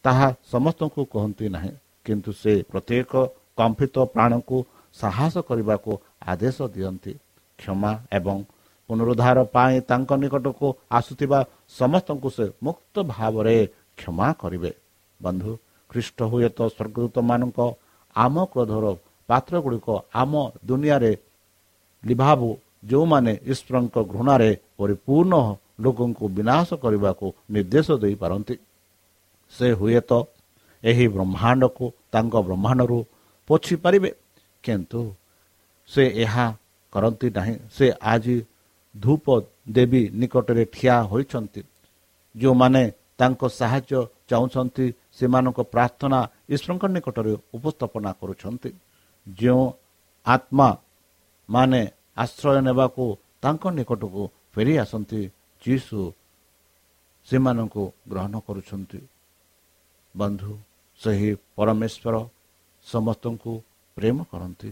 ତାହା 0.05 0.29
ସମସ୍ତଙ୍କୁ 0.53 1.03
କହନ୍ତି 1.13 1.47
ନାହିଁ 1.55 1.73
କିନ୍ତୁ 2.07 2.31
ସେ 2.43 2.53
ପ୍ରତ୍ୟେକ 2.71 3.13
କମ୍ପିତ 3.59 3.97
ପ୍ରାଣକୁ 4.15 4.57
ସାହସ 4.95 5.35
କରିବାକୁ 5.49 5.93
ଆଦେଶ 6.33 6.59
ଦିଅନ୍ତି 6.75 7.13
କ୍ଷମା 7.59 7.93
ଏବଂ 8.19 8.37
ପୁନରୁଦ୍ଧାର 8.91 9.39
ପାଇଁ 9.55 9.77
ତାଙ୍କ 9.91 10.11
ନିକଟକୁ 10.23 10.67
ଆସୁଥିବା 10.99 11.39
ସମସ୍ତଙ୍କୁ 11.81 12.29
ସେ 12.37 12.45
ମୁକ୍ତ 12.67 12.95
ଭାବରେ 13.13 13.57
କ୍ଷମା 13.99 14.29
କରିବେ। 14.41 14.71
ବନ୍ଧୁ 15.21 15.53
ଖ୍ରୀଷ୍ଟ 15.91 16.19
ହୁଏତ 16.31 16.59
ସ୍ୱର୍ଗଦୂତମାନଙ୍କ 16.75 17.59
ଆମ 18.17 18.35
କ୍ରୋଧର 18.53 18.87
ପାତ୍ର 19.31 19.55
ଗୁଡ଼ିକ 19.65 19.89
ଆମ 20.23 20.33
ଦୁନିଆରେ 20.69 21.13
ଲିଭାବୁ 22.05 22.49
ଯେଉଁମାନେ 22.91 23.33
ଈଶ୍ୱରଙ୍କ 23.53 23.97
ଘୃଣାରେ 24.13 24.51
ପରିପୂର୍ଣ୍ଣ 24.79 25.35
ଲୋକଙ୍କୁ 25.85 26.25
ବିନାଶ 26.37 26.69
କରିବାକୁ 26.83 27.27
ନିର୍ଦ୍ଦେଶ 27.55 27.89
ଦେଇପାରନ୍ତି। 28.03 28.55
ସେ 29.53 29.67
ହୁଏତ 29.81 30.11
ଏହି 30.83 31.07
ବ୍ରହ୍ମାଣ୍ଡକୁ 31.15 31.85
ତାଙ୍କ 32.13 32.35
ବ୍ରହ୍ମାଣ୍ଡରୁ 32.47 32.99
ପୋଛି 33.49 33.75
ପାରିବେ 33.83 34.11
କିନ୍ତୁ 34.65 35.01
ସେ 35.91 36.05
ଏହା 36.25 36.47
କରନ୍ତି 36.93 37.29
ନାହିଁ। 37.37 37.55
ସେ 37.77 37.87
ଆଜି 38.13 38.37
ଧୂପ 38.95 39.27
ଦେବୀ 39.77 40.03
ନିକଟରେ 40.21 40.65
ଠିଆ 40.75 40.97
ହୋଇଛନ୍ତି। 41.11 41.63
ଯେଉଁମାନେ 42.35 42.83
ତାଙ୍କ 43.19 43.43
ସାହାଯ୍ୟ 43.61 44.01
ଚାହୁଁଛନ୍ତି 44.31 44.87
ସେମାନଙ୍କ 45.19 45.59
ପ୍ରାର୍ଥନା 45.75 46.19
ଈଶ୍ୱରଙ୍କ 46.55 46.85
ନିକଟରେ 46.97 47.33
ଉପସ୍ଥାପନା 47.57 48.11
କରୁଛନ୍ତି। 48.21 48.71
ଯେଉଁ 49.39 49.65
ଆତ୍ମା 50.27 50.69
ମାନେ 51.49 51.83
ଆଶ୍ରୟ 52.17 52.59
ନେବାକୁ 52.61 53.05
ତାଙ୍କ 53.43 53.63
ନିକଟକୁ 53.77 54.23
ଫେରି 54.53 54.75
ଆସନ୍ତି 54.79 55.21
ଯୀଶୁ 55.63 55.99
ସେମାନଙ୍କୁ 57.29 57.85
ଗ୍ରହଣ 58.11 58.35
କରୁଛନ୍ତି। 58.47 59.01
ବନ୍ଧୁ 60.15 60.53
ସେହି 61.01 61.31
ପରମେଶ୍ୱର 61.57 62.15
ସମସ୍ତଙ୍କୁ 62.87 63.53
ପ୍ରେମ 63.97 64.17
କରନ୍ତି। 64.31 64.71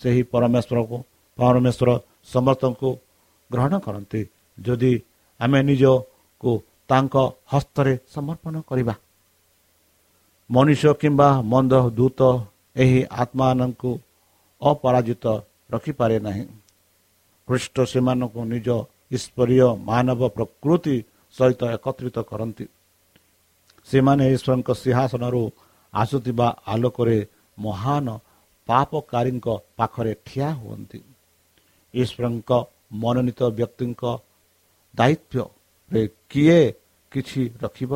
ସେହି 0.00 0.22
ପରମେଶ୍ୱରକୁ 0.32 0.96
ପରମେଶ୍ୱର 1.38 1.90
ସମସ୍ତଙ୍କୁ 2.24 2.90
ଗ୍ରହଣ 3.50 3.72
କରନ୍ତି। 3.78 4.20
ଯଦି 4.58 4.92
ଆମେ 5.40 5.60
ନିଜକୁ 5.62 6.50
ତାଙ୍କ 6.88 7.14
ହସ୍ତରେ 7.52 7.94
ସମର୍ପଣ 8.14 8.54
କରିବା 8.60 8.94
ମଣିଷ 10.50 10.82
କିମ୍ବା 11.00 11.28
ମନ୍ଦ 11.42 11.72
ଦୂତ 11.90 12.20
ଏହି 12.76 13.00
ଆତ୍ମାମାନଙ୍କୁ 13.22 13.90
ଅପରାଜିତ 14.62 15.24
ରଖିପାରେ 15.70 16.16
ନାହିଁ। 16.20 16.44
ଖ୍ରୀଷ୍ଟ 17.48 17.76
ସେମାନଙ୍କୁ 17.84 18.40
ନିଜ 18.44 18.68
ଈଶ୍ୱରୀୟ 19.12 19.66
ମାନବ 19.90 20.20
ପ୍ରକୃତି 20.28 20.96
ସହିତ 21.36 21.62
ଏକତ୍ରିତ 21.76 22.16
କରନ୍ତି। 22.30 22.66
ସେମାନେ 23.88 24.24
ଈଶ୍ୱରଙ୍କ 24.34 24.68
ସିଂହାସନରୁ 24.74 25.42
ଆସୁଥିବା 25.94 26.48
ଆଲୋକରେ 26.66 27.18
ମହାନ 27.58 28.06
ପାପକାରୀଙ୍କ 28.68 29.46
ପାଖରେ 29.76 30.12
ଠିଆ 30.26 30.48
ହୁଅନ୍ତି। 30.52 31.00
ଈଶ୍ୱରଙ୍କ 31.94 32.50
ମନୋନୀତ 32.92 33.40
ବ୍ୟକ୍ତିଙ୍କ 33.50 34.02
ଦାୟିତ୍ୱରେ 34.94 36.02
କିଏ 36.30 36.60
କିଛି 37.12 37.42
ରଖିବ? 37.62 37.92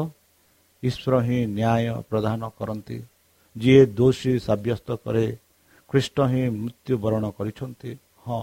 ଈଶ୍ୱର 0.82 1.14
ହିଁ 1.22 1.38
ନ୍ୟାୟ 1.46 2.02
ପ୍ରଦାନ 2.10 2.40
କରନ୍ତି। 2.58 2.98
ଯିଏ 3.56 3.82
ଦୋଷୀ 3.98 4.32
ସାବ୍ୟସ୍ତ 4.46 4.88
କରେ 5.04 5.26
ଖ୍ରୀଷ୍ଟ 5.90 6.16
ହିଁ 6.30 6.44
ମୃତ୍ୟୁବରଣ 6.62 7.24
କରିଛନ୍ତି 7.36 7.90
ହଁ 8.26 8.42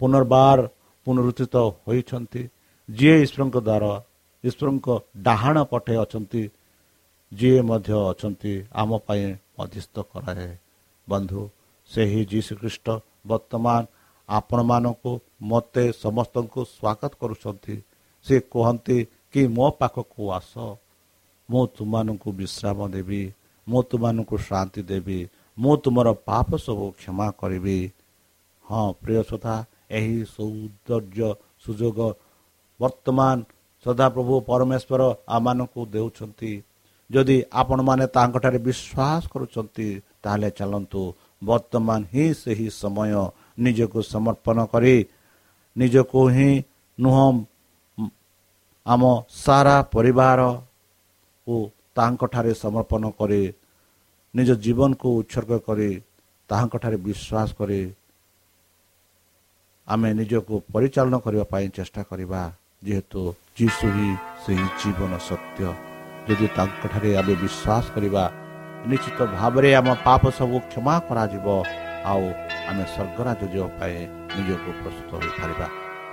ପୁନର୍ବାର 0.00 0.58
ପୁନରୁଚିତ 1.06 1.54
ହୋଇଛନ୍ତି 1.84 2.42
ଯିଏ 2.88 3.16
ଈଶ୍ୱରଙ୍କ 3.24 3.56
ଦ୍ୱାରା 3.68 3.92
ଈଶ୍ୱରଙ୍କ 4.44 4.88
ଡାହାଣ 5.26 5.56
ପଟେ 5.70 5.94
ଅଛନ୍ତି 6.04 6.42
ଯିଏ 7.32 7.60
ମଧ୍ୟ 7.62 7.92
ଅଛନ୍ତି 8.12 8.52
ଆମ 8.80 8.90
ପାଇଁ 9.06 9.26
ମଧ୍ୟସ୍ଥ 9.58 9.96
କରାଏ। 10.12 10.50
ବନ୍ଧୁ 11.08 11.40
ସେହି 11.90 12.20
ଯୀଶୁଖ୍ରୀଷ୍ଟ 12.32 12.86
ବର୍ତ୍ତମାନ 13.26 13.82
ଆପଣମାନଙ୍କୁ 14.28 15.12
ମୋତେ 15.42 15.84
ସମସ୍ତଙ୍କୁ 16.04 16.60
ସ୍ୱାଗତ 16.76 17.12
କରୁଛନ୍ତି। 17.20 17.76
ସେ 18.26 18.34
କୁହନ୍ତି 18.52 18.98
କି 19.32 19.42
ମୋ 19.56 19.66
ପାଖକୁ 19.80 20.22
ଆସ 20.38 20.52
ମୁଁ 21.48 21.62
ତୁମମାନଙ୍କୁ 21.76 22.28
ବିଶ୍ରାମ 22.32 22.78
ଦେବି। 22.94 23.22
ମୁଁ 23.66 23.80
ତୁମମାନଙ୍କୁ 23.90 24.36
ଶାନ୍ତି 24.48 24.80
ଦେବି 24.90 25.18
ମୁଁ 25.58 25.74
ତୁମର 25.82 26.08
ପାପ 26.28 26.48
ସବୁ 26.64 26.86
କ୍ଷମା 26.98 27.26
କରିବି। 27.40 27.78
ହଁ 28.64 28.86
ପ୍ରିୟ 29.02 29.20
ସୋଧା 29.30 29.56
ଏହି 29.98 30.16
ସୌନ୍ଦର୍ଯ୍ୟ 30.34 31.28
ସୁଯୋଗ 31.64 31.98
ବର୍ତ୍ତମାନ 32.80 33.36
ସଦାପ୍ରଭୁ 33.86 34.34
ପରମେଶ୍ୱର 34.48 35.02
ଆମମାନଙ୍କୁ 35.36 35.80
ଦେଉଛନ୍ତି। 35.94 36.52
ଯଦି 37.10 37.36
ଆପଣମାନେ 37.52 38.04
ତାଙ୍କଠାରେ 38.16 38.58
ବିଶ୍ୱାସ 38.66 39.22
କରୁଛନ୍ତି 39.32 39.88
ତାହେଲେ 40.22 40.50
ଚାଲନ୍ତୁ 40.58 41.02
ବର୍ତ୍ତମାନ 41.42 42.00
ହିଁ 42.12 42.26
ସେହି 42.42 42.68
ସମୟ 42.80 43.12
ନିଜକୁ 43.64 44.00
ସମର୍ପଣ 44.12 44.56
କରି 44.72 44.96
ନିଜକୁ 45.76 46.20
ହିଁ 46.34 46.50
ନୁହଁ 46.98 47.26
ଆମ 48.86 49.02
ସାରା 49.36 49.76
ପରିବାରକୁ 49.94 51.56
ତାଙ୍କଠାରେ 51.96 52.52
ସମର୍ପଣ 52.64 53.02
କରି 53.18 53.42
ନିଜ 54.34 54.50
ଜୀବନକୁ 54.64 55.08
ଉତ୍ସର୍ଗ 55.20 55.52
କରି 55.68 55.90
ତାହାଙ୍କଠାରେ 56.50 56.96
ବିଶ୍ୱାସ 57.06 57.48
କରି 57.58 57.80
ଆମେ 59.88 60.08
ନିଜକୁ 60.20 60.54
ପରିଚାଳନା 60.74 61.18
କରିବା 61.24 61.44
ପାଇଁ 61.52 61.66
ଚେଷ୍ଟା 61.76 62.02
କରିବା। 62.10 62.40
ଯେହେତୁ 62.86 63.20
ଯୀଶୁ 63.58 63.86
ହିଁ 63.96 64.08
ସେହି 64.44 64.66
ଜୀବନ 64.80 65.12
ସତ୍ୟ। 65.28 65.68
ଯଦି 66.26 66.46
ତାଙ୍କଠାରେ 66.56 67.10
ଆମେ 67.20 67.34
ବିଶ୍ୱାସ 67.42 67.84
କରିବା 67.94 68.24
ନିଶ୍ଚିତ 68.90 69.18
ଭାବରେ 69.38 69.68
ଆମ 69.80 69.88
ପାପ 70.06 70.22
ସବୁ 70.38 70.56
କ୍ଷମା 70.70 70.94
କରାଯିବ। 71.08 71.46
ଆଉ 72.10 72.24
ଆମେ 72.70 72.84
ସ୍ୱର୍ଗରାଜ 72.92 73.54
ପାଇଁ 73.78 73.96
ନିଜକୁ 74.36 74.70
ପ୍ରସ୍ତୁତ 74.80 75.10
ହୋଇପାରିବା। 75.20 75.66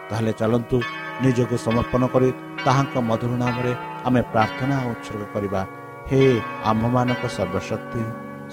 ତାହେଲେ 0.10 0.32
ଚାଲନ୍ତୁ 0.39 0.78
ନିଜକୁ 1.24 1.56
ସମର୍ପଣ 1.65 2.02
କରି 2.13 2.30
ତାହାଙ୍କ 2.65 2.95
ମଧୁର 3.10 3.32
ନାମରେ 3.43 3.73
ଆମେ 4.08 4.21
ପ୍ରାର୍ଥନା 4.34 4.76
ଉତ୍ସର୍ଗ 4.91 5.23
କରିବା। 5.34 5.62
ହେ 6.10 6.21
ଆମ୍ଭମାନଙ୍କ 6.69 7.23
ସର୍ବଶକ୍ତି 7.38 8.02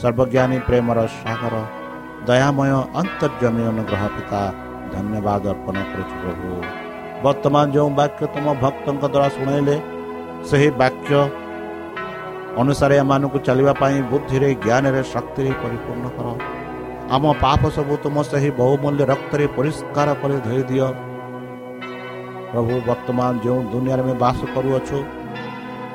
ସର୍ବଜ୍ଞାନୀ 0.00 0.58
ପ୍ରେମର 0.68 0.98
ସାଗର 1.20 1.54
ଦୟାମୟ 2.28 2.72
ଅନ୍ତର୍ଜମୀ 3.00 3.62
ଅନୁଗ୍ରହ 3.72 4.02
ପିତା 4.16 4.40
ଧନ୍ୟବାଦ 4.94 5.42
ଅର୍ପଣ 5.54 5.76
କରୁଛୁ 5.90 6.14
ପ୍ରଭୁ। 6.22 6.48
ବର୍ତ୍ତମାନ 7.24 7.64
ଯେଉଁ 7.74 7.90
ବାକ୍ୟ 8.00 8.22
ତୁମ 8.34 8.46
ଭକ୍ତଙ୍କ 8.62 9.02
ଦ୍ୱାରା 9.14 9.28
ଶୁଣାଇଲେ 9.36 9.76
ସେହି 10.48 10.68
ବାକ୍ୟ 10.82 11.12
ଅନୁସାରେ 12.60 12.94
ଏମାନଙ୍କୁ 13.02 13.38
ଚାଲିବା 13.46 13.72
ପାଇଁ 13.82 13.96
ବୁଦ୍ଧିରେ 14.10 14.48
ଜ୍ଞାନରେ 14.64 15.02
ଶକ୍ତିରେ 15.12 15.50
ପରିପୂର୍ଣ୍ଣ 15.62 16.06
କର। 16.16 16.26
ଆମ 17.14 17.24
ପାପ 17.44 17.62
ସବୁ 17.76 17.94
ତୁମ 18.04 18.16
ସେହି 18.30 18.50
ବହୁମୂଲ୍ୟ 18.60 19.02
ରକ୍ତରେ 19.12 19.44
ପରିଷ୍କାର 19.56 20.08
କରି 20.20 20.36
ଧୋଇ 20.46 20.62
ଦିଅ। 20.70 20.88
ପ୍ରଭୁ 22.52 22.74
ବର୍ତ୍ତମାନ 22.88 23.32
ଯେଉଁ 23.44 23.60
ଦୁନିଆରେ 23.72 24.02
ଆମେ 24.04 24.14
ବାସ 24.22 24.38
କରୁଅଛୁ 24.54 24.98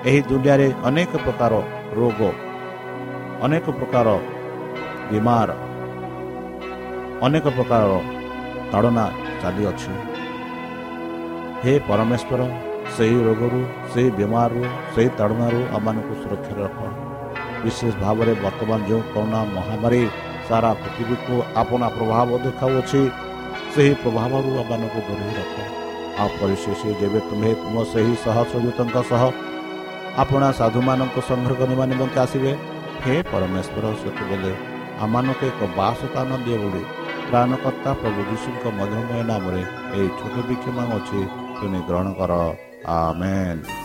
ଏହି 0.08 0.20
ଦୁନିଆରେ 0.30 0.68
ଅନେକ 0.88 1.12
ପ୍ରକାର 1.26 1.54
ରୋଗ 2.00 2.20
ଅନେକ 3.46 3.66
ପ୍ରକାର 3.80 4.08
ବିମାର 5.10 5.50
ଅନେକ 7.26 7.46
ପ୍ରକାର 7.58 7.84
ତାଡ଼ନା 8.72 9.06
ଚାଲିଅଛି। 9.42 9.94
ହେ 11.64 11.74
ପରମେଶ୍ୱର 11.88 12.42
ସେହି 12.96 13.18
ରୋଗରୁ 13.28 13.62
ସେହି 13.92 14.10
ବେମାରରୁ 14.20 14.64
ସେହି 14.94 15.10
ତାଡ଼ନାରୁ 15.20 15.62
ଆମମାନଙ୍କୁ 15.78 16.14
ସୁରକ୍ଷାରେ 16.22 16.62
ରଖ। 16.66 16.80
ବିଶେଷ 17.64 17.94
ଭାବରେ 18.04 18.34
ବର୍ତ୍ତମାନ 18.44 18.80
ଯେଉଁ 18.90 19.02
କରୋନା 19.14 19.40
ମହାମାରୀ 19.56 20.04
ସାରା 20.48 20.72
ପୃଥିବୀକୁ 20.82 21.36
ଆପଣା 21.62 21.88
ପ୍ରଭାବ 21.98 22.30
ଦେଖାଉଅଛି 22.46 23.02
ସେହି 23.74 23.94
ପ୍ରଭାବରୁ 24.04 24.50
ଆମମାନଙ୍କୁ 24.62 25.00
ଦୂରେଇ 25.08 25.34
ରଖ। 25.40 25.56
ଆଉ 26.16 26.30
ପରିଶେଷ 26.40 26.82
ଯେବେ 27.00 27.20
ତୁମେ 27.28 27.50
ତୁମ 27.62 27.76
ସେହି 27.92 28.14
ସହସ୍ରଦୂତଙ୍କ 28.24 28.98
ସହ 29.10 29.24
ଆପଣା 30.22 30.50
ସାଧୁମାନଙ୍କ 30.60 31.16
ସଂଗ୍ରହ 31.30 31.56
କରିବା 31.62 31.86
ନିମନ୍ତେ 31.92 32.20
ଆସିବେ 32.26 32.52
ହେ 33.04 33.16
ପରମେଶ୍ୱର 33.32 33.86
ସେତେବେଳେ 34.02 34.52
ଆମମାନଙ୍କୁ 35.04 35.44
ଏକ 35.50 35.62
ବାସସ୍ଥାନ 35.78 36.30
ଦିଅ 36.46 36.58
ବୋଲି 36.64 36.84
ପ୍ରାଣକର୍ତ୍ତା 37.30 37.92
ପ୍ରଭୁ 38.02 38.22
ଯୀଶୁଙ୍କ 38.30 38.64
ମଧୁମୟ 38.80 39.22
ନାମରେ 39.32 39.62
ଏହି 39.94 40.10
ଛୋଟ 40.20 40.36
ବିକ୍ଷମ 40.50 40.78
ଅଛି 40.98 41.20
ତୁମେ 41.58 41.80
ଗ୍ରହଣ 41.88 42.08
କର 42.20 42.32
ଆମେନ୍ 42.96 43.85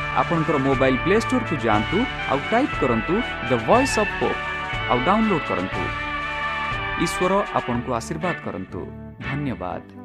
ଆପଣଙ୍କର 0.19 0.57
ମୋବାଇଲ୍ 0.67 0.97
ପ୍ଲେ 1.03 1.15
ଷ୍ଟୋରକୁ 1.25 1.55
ଯାଆନ୍ତୁ 1.65 1.97
ଆଉ 2.31 2.39
ଟାଇପ୍ 2.51 2.75
କରନ୍ତୁ 2.81 3.13
ଦ 3.49 3.51
ଭଏସ୍ 3.67 3.95
ଅଫ୍ 4.03 4.13
ପୋପ୍ 4.19 4.41
ଆଉ 4.91 4.97
ଡାଉନଲୋଡ୍ 5.07 5.47
କରନ୍ତୁ। 5.49 5.81
ଈଶ୍ୱର 7.05 7.33
ଆପଣଙ୍କୁ 7.59 7.91
ଆଶୀର୍ବାଦ 7.99 8.35
କରନ୍ତୁ। 8.45 8.79
ଧନ୍ୟବାଦ। 9.27 10.00